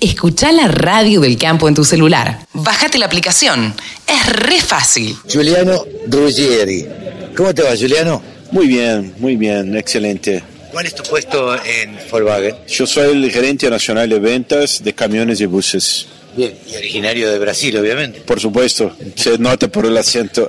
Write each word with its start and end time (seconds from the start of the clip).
Escucha 0.00 0.50
la 0.50 0.66
radio 0.66 1.20
del 1.20 1.36
campo 1.36 1.68
en 1.68 1.74
tu 1.74 1.84
celular. 1.84 2.46
Bájate 2.54 2.96
la 2.96 3.04
aplicación. 3.04 3.74
Es 4.08 4.32
re 4.32 4.58
fácil. 4.58 5.14
Giuliano 5.28 5.84
Ruggieri. 6.08 6.86
¿Cómo 7.36 7.54
te 7.54 7.62
va, 7.62 7.74
Giuliano? 7.74 8.22
Muy 8.50 8.66
bien, 8.66 9.12
muy 9.18 9.36
bien, 9.36 9.76
excelente. 9.76 10.42
¿Cuál 10.72 10.86
es 10.86 10.94
tu 10.94 11.02
puesto 11.02 11.54
en 11.62 11.98
Volkswagen? 12.10 12.54
Yo 12.66 12.86
soy 12.86 13.10
el 13.10 13.30
gerente 13.30 13.68
nacional 13.68 14.08
de 14.08 14.18
ventas 14.18 14.82
de 14.82 14.94
camiones 14.94 15.38
y 15.42 15.44
buses. 15.44 16.06
Bien, 16.34 16.54
y 16.66 16.76
originario 16.76 17.30
de 17.30 17.38
Brasil, 17.38 17.76
obviamente. 17.76 18.20
Por 18.20 18.40
supuesto, 18.40 18.96
se 19.16 19.36
nota 19.36 19.68
por 19.68 19.84
el 19.84 19.96
acento. 19.98 20.48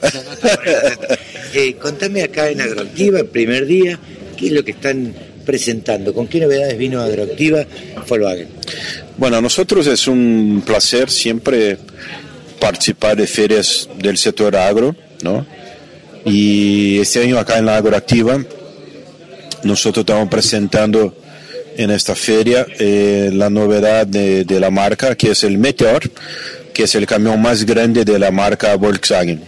Eh, 1.53 1.73
contame 1.73 2.23
acá 2.23 2.47
en 2.47 2.61
Agroactiva, 2.61 3.19
el 3.19 3.25
primer 3.25 3.65
día, 3.65 3.99
¿qué 4.37 4.45
es 4.45 4.51
lo 4.53 4.63
que 4.63 4.71
están 4.71 5.13
presentando? 5.41 6.13
¿Con 6.13 6.27
qué 6.27 6.39
novedades 6.39 6.77
vino 6.77 7.01
Agroactiva 7.01 7.65
Volkswagen? 8.07 8.47
Bueno, 9.17 9.37
a 9.37 9.41
nosotros 9.41 9.87
es 9.87 10.07
un 10.07 10.63
placer 10.65 11.09
siempre 11.09 11.77
participar 12.59 13.17
de 13.17 13.27
ferias 13.27 13.89
del 13.97 14.17
sector 14.17 14.55
agro, 14.55 14.95
¿no? 15.23 15.45
Y 16.23 16.99
este 16.99 17.23
año 17.23 17.39
acá 17.39 17.57
en 17.57 17.65
la 17.65 17.77
Agroactiva, 17.77 18.43
nosotros 19.63 20.03
estamos 20.03 20.29
presentando 20.29 21.15
en 21.77 21.89
esta 21.89 22.15
feria 22.15 22.65
eh, 22.79 23.31
la 23.33 23.49
novedad 23.49 24.05
de, 24.05 24.43
de, 24.43 24.59
la 24.59 24.69
marca, 24.69 25.15
que 25.15 25.31
es 25.31 25.43
el 25.43 25.57
Meteor, 25.57 26.09
que 26.73 26.83
es 26.83 26.95
el 26.95 27.05
camión 27.05 27.41
más 27.41 27.65
grande 27.65 28.05
de 28.05 28.19
la 28.19 28.31
marca 28.31 28.75
Volkswagen. 28.75 29.41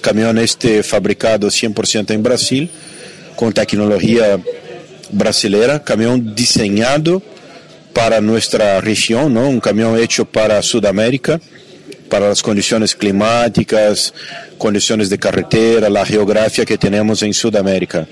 Camión 0.00 0.38
este 0.38 0.82
fabricado 0.82 1.48
100% 1.48 2.12
en 2.12 2.22
Brasil, 2.22 2.70
con 3.36 3.52
tecnología 3.52 4.38
brasilera, 5.12 5.82
camión 5.82 6.34
diseñado 6.34 7.22
para 7.92 8.20
nuestra 8.20 8.80
región, 8.80 9.34
¿no? 9.34 9.48
un 9.48 9.60
camión 9.60 9.98
hecho 9.98 10.24
para 10.24 10.62
Sudamérica, 10.62 11.40
para 12.08 12.28
las 12.28 12.42
condiciones 12.42 12.94
climáticas, 12.94 14.12
condiciones 14.58 15.10
de 15.10 15.18
carretera, 15.18 15.88
la 15.88 16.04
geografía 16.04 16.64
que 16.64 16.78
tenemos 16.78 17.22
en 17.22 17.32
Sudamérica. 17.32 18.06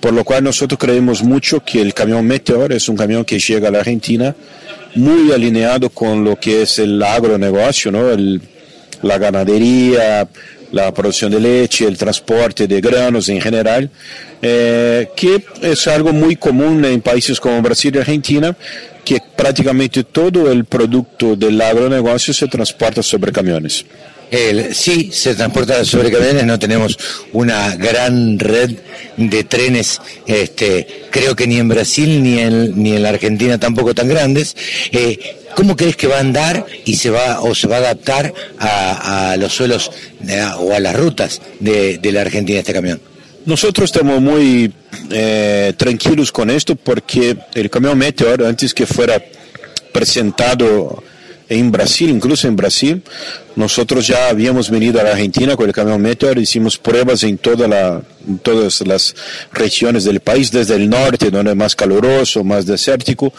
Por 0.00 0.12
lo 0.14 0.24
cual 0.24 0.44
nosotros 0.44 0.78
creemos 0.78 1.22
mucho 1.22 1.62
que 1.62 1.80
el 1.80 1.92
camión 1.92 2.26
Meteor 2.26 2.72
es 2.72 2.88
un 2.88 2.96
camión 2.96 3.24
que 3.24 3.38
llega 3.38 3.68
a 3.68 3.70
la 3.70 3.80
Argentina 3.80 4.34
muy 4.94 5.32
alineado 5.32 5.90
con 5.90 6.24
lo 6.24 6.36
que 6.36 6.62
es 6.62 6.78
el 6.78 7.02
agronegocio, 7.02 7.92
¿no? 7.92 8.10
El, 8.10 8.40
la 9.02 9.18
ganadería, 9.18 10.28
la 10.72 10.94
producción 10.94 11.32
de 11.32 11.40
leche, 11.40 11.86
el 11.86 11.98
transporte 11.98 12.66
de 12.66 12.80
granos 12.80 13.28
en 13.28 13.40
general, 13.40 13.90
eh, 14.40 15.08
que 15.16 15.44
es 15.62 15.86
algo 15.88 16.12
muy 16.12 16.36
común 16.36 16.84
en 16.84 17.00
países 17.00 17.40
como 17.40 17.60
Brasil 17.62 17.94
y 17.94 17.98
Argentina, 17.98 18.56
que 19.04 19.20
prácticamente 19.36 20.04
todo 20.04 20.50
el 20.50 20.64
producto 20.64 21.34
del 21.34 21.60
agronegocio 21.60 22.32
se 22.32 22.46
transporta 22.46 23.02
sobre 23.02 23.32
camiones. 23.32 23.84
Sí, 24.72 25.10
se 25.12 25.34
transporta 25.34 25.84
sobre 25.84 26.12
camiones, 26.12 26.44
no 26.44 26.56
tenemos 26.56 26.96
una 27.32 27.74
gran 27.74 28.38
red 28.38 28.76
de 29.16 29.42
trenes, 29.44 30.00
este, 30.24 31.06
creo 31.10 31.34
que 31.34 31.48
ni 31.48 31.58
en 31.58 31.68
Brasil 31.68 32.22
ni 32.22 32.38
en, 32.38 32.80
ni 32.80 32.92
en 32.94 33.02
la 33.02 33.08
Argentina 33.08 33.58
tampoco 33.58 33.92
tan 33.92 34.08
grandes. 34.08 34.56
Eh, 34.92 35.39
¿Cómo 35.54 35.76
crees 35.76 35.96
que 35.96 36.06
va 36.06 36.16
a 36.16 36.20
andar 36.20 36.66
y 36.84 36.96
se 36.96 37.10
va 37.10 37.40
o 37.40 37.54
se 37.54 37.66
va 37.66 37.76
a 37.76 37.78
adaptar 37.80 38.32
a, 38.58 39.36
los 39.38 39.52
suelos 39.52 39.90
o 40.58 40.72
a 40.72 40.80
las 40.80 40.96
rutas 40.96 41.40
de, 41.58 41.98
de 41.98 42.12
la 42.12 42.22
Argentina 42.22 42.58
este 42.58 42.72
camión? 42.72 43.00
Nosotros 43.46 43.90
estamos 43.90 44.20
muy 44.20 44.72
eh, 45.10 45.72
tranquilos 45.76 46.30
con 46.30 46.50
esto 46.50 46.76
porque 46.76 47.36
el 47.54 47.70
camión 47.70 47.96
Meteor, 47.96 48.44
antes 48.44 48.74
que 48.74 48.86
fuera 48.86 49.22
presentado 49.92 51.02
en 51.48 51.72
Brasil, 51.72 52.10
incluso 52.10 52.46
en 52.46 52.54
Brasil, 52.54 53.02
nosotros 53.56 54.06
ya 54.06 54.28
habíamos 54.28 54.70
venido 54.70 55.00
a 55.00 55.04
la 55.04 55.12
Argentina 55.12 55.56
con 55.56 55.66
el 55.66 55.74
camión 55.74 56.00
Meteor, 56.00 56.38
hicimos 56.38 56.78
pruebas 56.78 57.22
en, 57.24 57.38
toda 57.38 57.66
la, 57.66 58.02
en 58.28 58.38
todas 58.38 58.86
las 58.86 59.16
regiones 59.52 60.04
del 60.04 60.20
país, 60.20 60.52
desde 60.52 60.76
el 60.76 60.88
norte, 60.88 61.30
donde 61.30 61.52
es 61.52 61.56
más 61.56 61.74
caluroso, 61.74 62.44
más 62.44 62.66
desértico, 62.66 63.32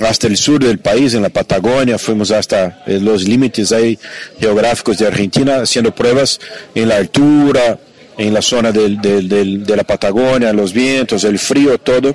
hasta 0.00 0.26
el 0.26 0.36
sur 0.36 0.62
del 0.62 0.78
país, 0.78 1.14
en 1.14 1.22
la 1.22 1.28
Patagonia, 1.28 1.98
fuimos 1.98 2.30
hasta 2.30 2.82
eh, 2.86 2.98
los 3.00 3.28
límites 3.28 3.72
ahí 3.72 3.98
geográficos 4.38 4.98
de 4.98 5.06
Argentina, 5.06 5.60
haciendo 5.62 5.94
pruebas 5.94 6.40
en 6.74 6.88
la 6.88 6.96
altura, 6.96 7.78
en 8.18 8.34
la 8.34 8.42
zona 8.42 8.72
del, 8.72 9.00
del, 9.00 9.28
del, 9.28 9.64
de 9.64 9.76
la 9.76 9.84
Patagonia, 9.84 10.52
los 10.52 10.72
vientos, 10.72 11.24
el 11.24 11.38
frío, 11.38 11.78
todo, 11.78 12.14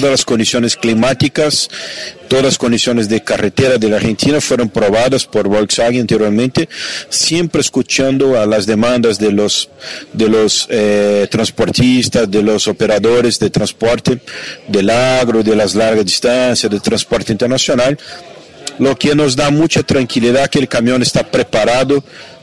todas 0.00 0.10
las 0.10 0.24
condiciones 0.24 0.74
climáticas, 0.74 1.68
todas 2.26 2.46
las 2.46 2.56
condiciones 2.56 3.10
de 3.10 3.22
carretera 3.22 3.76
de 3.76 3.90
la 3.90 3.96
Argentina 3.96 4.40
fueron 4.40 4.70
probadas 4.70 5.26
por 5.26 5.48
Volkswagen 5.48 6.00
anteriormente, 6.00 6.66
siempre 7.10 7.60
escuchando 7.60 8.40
a 8.40 8.46
las 8.46 8.64
demandas 8.64 9.18
de 9.18 9.32
los, 9.32 9.68
de 10.14 10.28
los 10.30 10.66
eh, 10.70 11.28
transportistas, 11.30 12.30
de 12.30 12.42
los 12.42 12.68
operadores 12.68 13.38
de 13.38 13.50
transporte, 13.50 14.18
del 14.66 14.88
agro, 14.88 15.42
de 15.42 15.56
las 15.56 15.74
largas 15.74 16.06
distancias, 16.06 16.70
del 16.70 16.80
transporte 16.80 17.30
internacional, 17.32 17.98
lo 18.78 18.96
que 18.96 19.14
nos 19.14 19.36
da 19.36 19.50
mucha 19.50 19.82
tranquilidad 19.82 20.48
que 20.48 20.60
el 20.60 20.68
camión 20.68 21.02
está 21.02 21.22
preparado 21.22 22.02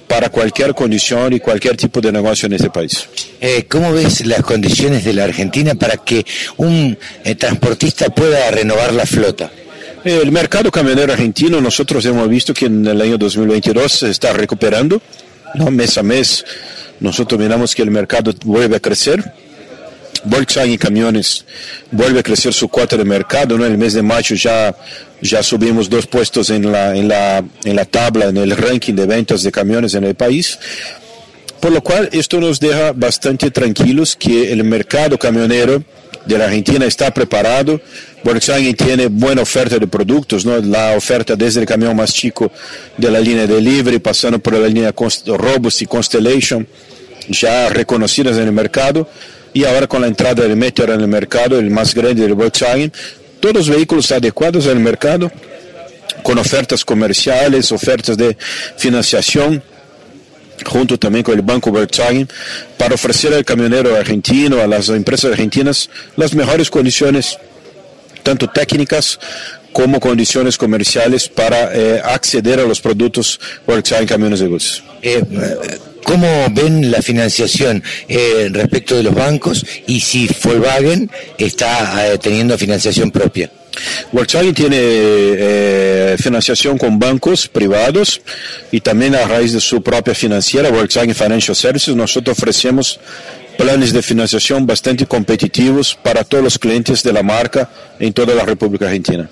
para 0.09 0.29
cualquier 0.29 0.73
condición 0.73 1.33
y 1.33 1.39
cualquier 1.39 1.77
tipo 1.77 2.01
de 2.01 2.11
negocio 2.11 2.47
en 2.47 2.53
este 2.53 2.71
país. 2.71 3.07
Eh, 3.39 3.65
¿Cómo 3.69 3.93
ves 3.93 4.25
las 4.25 4.41
condiciones 4.41 5.05
de 5.05 5.13
la 5.13 5.23
Argentina 5.25 5.75
para 5.75 5.97
que 5.97 6.25
un 6.57 6.97
eh, 7.23 7.35
transportista 7.35 8.09
pueda 8.09 8.49
renovar 8.49 8.91
la 8.91 9.05
flota? 9.05 9.51
El 10.03 10.31
mercado 10.31 10.71
camionero 10.71 11.13
argentino, 11.13 11.61
nosotros 11.61 12.03
hemos 12.05 12.27
visto 12.27 12.53
que 12.53 12.65
en 12.65 12.87
el 12.87 12.99
año 12.99 13.17
2022 13.19 13.91
se 13.91 14.09
está 14.09 14.33
recuperando, 14.33 14.99
¿no? 15.53 15.69
mes 15.69 15.97
a 15.97 16.03
mes. 16.03 16.43
Nosotros 16.99 17.39
miramos 17.39 17.75
que 17.75 17.83
el 17.83 17.91
mercado 17.91 18.33
vuelve 18.43 18.77
a 18.77 18.79
crecer. 18.79 19.23
Volkswagen 20.25 20.77
Camiones 20.77 21.45
vuelve 21.91 22.19
a 22.19 22.23
crecer 22.23 22.53
su 22.53 22.67
cuota 22.67 22.97
de 22.97 23.05
mercado, 23.05 23.57
¿no? 23.57 23.65
En 23.65 23.73
el 23.73 23.77
mes 23.77 23.93
de 23.93 24.01
mayo 24.01 24.35
ya, 24.35 24.75
ya 25.21 25.43
subimos 25.43 25.89
dos 25.89 26.07
puestos 26.07 26.49
en 26.49 26.71
la, 26.71 26.95
en, 26.95 27.07
la, 27.07 27.43
en 27.63 27.75
la 27.75 27.85
tabla, 27.85 28.25
en 28.25 28.37
el 28.37 28.55
ranking 28.55 28.93
de 28.93 29.05
ventas 29.05 29.43
de 29.43 29.51
camiones 29.51 29.93
en 29.93 30.03
el 30.03 30.15
país. 30.15 30.59
Por 31.59 31.71
lo 31.71 31.81
cual, 31.81 32.09
esto 32.11 32.39
nos 32.39 32.59
deja 32.59 32.93
bastante 32.93 33.51
tranquilos 33.51 34.15
que 34.15 34.51
el 34.51 34.63
mercado 34.63 35.17
camionero 35.17 35.83
de 36.25 36.37
la 36.37 36.45
Argentina 36.45 36.85
está 36.85 37.13
preparado. 37.13 37.81
Volkswagen 38.23 38.75
tiene 38.75 39.07
buena 39.07 39.41
oferta 39.41 39.77
de 39.77 39.87
productos, 39.87 40.45
¿no? 40.45 40.57
la 40.57 40.95
oferta 40.95 41.35
desde 41.35 41.61
el 41.61 41.65
camión 41.65 41.95
más 41.95 42.13
chico 42.13 42.51
de 42.97 43.11
la 43.11 43.19
línea 43.19 43.47
Delivery, 43.47 43.99
pasando 43.99 44.39
por 44.39 44.53
la 44.53 44.67
línea 44.67 44.93
Robust 45.25 45.81
y 45.81 45.85
Constellation, 45.85 46.67
ya 47.29 47.69
reconocidas 47.69 48.37
en 48.37 48.43
el 48.43 48.51
mercado 48.51 49.07
y 49.53 49.65
ahora 49.65 49.87
con 49.87 50.01
la 50.01 50.07
entrada 50.07 50.43
del 50.43 50.55
Meteor 50.55 50.91
en 50.91 51.01
el 51.01 51.07
mercado, 51.07 51.57
el 51.57 51.69
más 51.69 51.93
grande 51.93 52.21
del 52.21 52.33
Volkswagen, 52.33 52.91
todos 53.39 53.55
los 53.55 53.69
vehículos 53.69 54.11
adecuados 54.11 54.67
al 54.67 54.79
mercado, 54.79 55.31
con 56.23 56.37
ofertas 56.37 56.83
comerciales, 56.83 57.71
ofertas 57.71 58.17
de 58.17 58.37
financiación, 58.77 59.63
junto 60.65 60.99
también 60.99 61.23
con 61.23 61.35
el 61.35 61.41
Banco 61.41 61.71
Volkswagen, 61.71 62.27
para 62.77 62.95
ofrecer 62.95 63.33
al 63.33 63.45
camionero 63.45 63.95
argentino, 63.95 64.61
a 64.61 64.67
las 64.67 64.89
empresas 64.89 65.31
argentinas, 65.31 65.89
las 66.17 66.33
mejores 66.33 66.69
condiciones, 66.69 67.37
tanto 68.23 68.49
técnicas 68.49 69.19
como 69.71 69.99
condiciones 69.99 70.57
comerciales 70.57 71.29
para 71.29 71.73
eh, 71.73 72.01
acceder 72.03 72.59
a 72.59 72.63
los 72.63 72.81
productos 72.81 73.39
Volkswagen 73.65 74.07
Camiones 74.07 74.39
de 74.39 74.47
Bus. 74.47 74.83
Eh, 75.01 75.23
¿Cómo 76.03 76.47
ven 76.51 76.89
la 76.89 77.01
financiación 77.01 77.83
eh, 78.07 78.49
respecto 78.51 78.95
de 78.95 79.03
los 79.03 79.13
bancos 79.13 79.65
y 79.85 79.99
si 79.99 80.27
Volkswagen 80.43 81.09
está 81.37 82.13
eh, 82.13 82.17
teniendo 82.17 82.57
financiación 82.57 83.11
propia? 83.11 83.51
Volkswagen 84.11 84.53
tiene 84.53 84.77
eh, 84.79 86.15
financiación 86.19 86.77
con 86.77 86.97
bancos 86.97 87.47
privados 87.47 88.21
y 88.71 88.81
también 88.81 89.15
a 89.15 89.25
raíz 89.27 89.53
de 89.53 89.61
su 89.61 89.81
propia 89.83 90.15
financiera, 90.15 90.71
Volkswagen 90.71 91.13
Financial 91.13 91.55
Services, 91.55 91.95
nosotros 91.95 92.37
ofrecemos 92.37 92.99
planes 93.57 93.93
de 93.93 94.01
financiación 94.01 94.65
bastante 94.65 95.05
competitivos 95.05 95.97
para 96.01 96.23
todos 96.23 96.43
los 96.43 96.57
clientes 96.57 97.03
de 97.03 97.13
la 97.13 97.23
marca 97.23 97.69
en 97.99 98.13
toda 98.13 98.33
la 98.33 98.45
República 98.45 98.85
Argentina. 98.85 99.29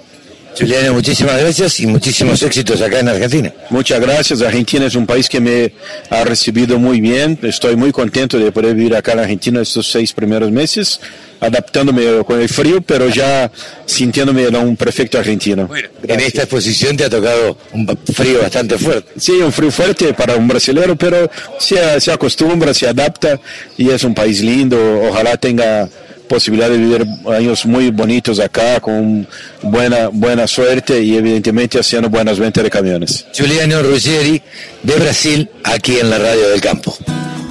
Juliano, 0.58 0.94
muchísimas 0.94 1.40
gracias 1.40 1.80
y 1.82 1.86
muchísimos 1.86 2.42
éxitos 2.42 2.82
acá 2.82 3.00
en 3.00 3.10
Argentina. 3.10 3.54
Muchas 3.70 4.00
gracias. 4.00 4.42
Argentina 4.42 4.88
es 4.88 4.96
un 4.96 5.06
país 5.06 5.30
que 5.30 5.40
me 5.40 5.72
ha 6.10 6.24
recibido 6.24 6.80
muy 6.80 7.00
bien. 7.00 7.38
Estoy 7.44 7.76
muy 7.76 7.92
contento 7.92 8.40
de 8.40 8.52
poder 8.52 8.74
vivir 8.74 8.96
acá 8.96 9.12
en 9.12 9.20
Argentina 9.20 9.62
estos 9.62 9.92
seis 9.92 10.14
primeros 10.14 10.50
meses, 10.50 11.00
adaptándome 11.40 12.24
con 12.26 12.42
el 12.42 12.50
frío, 12.50 12.82
pero 12.82 13.08
ya 13.08 13.52
sintiéndome 13.86 14.48
un 14.48 14.76
perfecto 14.76 15.20
argentino. 15.20 15.68
Bueno, 15.68 15.90
en 16.08 16.20
esta 16.22 16.42
exposición 16.42 16.98
te 16.98 17.06
ha 17.06 17.10
tocado 17.10 17.56
un 17.74 17.88
frío 18.12 18.42
bastante 18.42 18.80
fuerte. 18.80 19.12
Sí, 19.20 19.34
un 19.34 19.52
frío 19.52 19.72
fuerte 19.72 20.14
para 20.14 20.36
un 20.36 20.48
brasilero, 20.48 20.96
pero 20.96 21.30
se, 21.60 22.02
se 22.02 22.12
acostumbra, 22.12 22.74
se 22.74 22.88
adapta 22.88 23.40
y 23.78 23.92
es 23.92 24.04
un 24.04 24.16
país 24.16 24.42
lindo. 24.42 24.78
Ojalá 25.08 25.38
tenga 25.38 25.88
posibilidad 26.28 26.70
de 26.70 26.78
vivir 26.78 27.08
años 27.34 27.66
muy 27.66 27.92
bonitos 27.92 28.40
acá, 28.40 28.80
con 28.80 29.28
buena, 29.62 30.10
buena 30.12 30.48
suerte 30.48 31.02
y 31.02 31.16
evidentemente 31.16 31.80
haciendo 31.80 32.10
buenas 32.10 32.40
ventas 32.40 32.64
de 32.64 32.70
camiones. 32.70 33.26
Giuliano 33.34 33.82
Ruggeri, 33.82 34.42
de 34.84 34.96
Brasil, 34.96 35.50
aquí 35.64 36.00
en 36.00 36.10
la 36.10 36.18
Radio 36.18 36.50
del 36.50 36.62
Campo. 36.62 36.96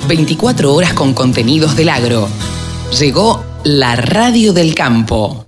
24 0.09 0.73
horas 0.73 0.93
con 0.93 1.15
contenidos 1.15 1.77
del 1.77 1.89
agro. 1.89 2.29
Llegó 2.99 3.45
la 3.65 3.97
Radio 3.97 4.53
del 4.53 4.75
Campo. 4.75 5.46